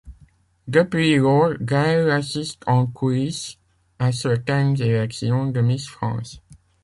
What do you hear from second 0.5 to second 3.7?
Depuis lors, Gaëlle assiste en coulisses